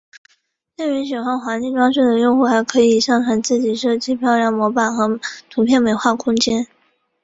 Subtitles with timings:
[0.75, 6.65] 对于喜欢华丽装饰的用户还可以上传自己设计的漂亮模板和图片美化空间。